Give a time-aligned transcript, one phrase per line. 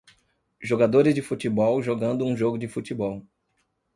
[0.59, 3.23] Jogadores de futebol jogando um jogo de futebol.